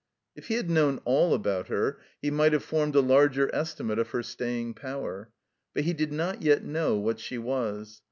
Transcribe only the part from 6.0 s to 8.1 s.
not yet know what she was.